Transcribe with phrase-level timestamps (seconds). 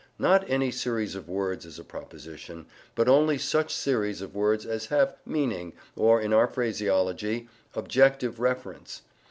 [0.17, 2.65] Not any series of words is a proposition,
[2.95, 9.03] but only such series of words as have "meaning," or, in our phraseology, "objective reference."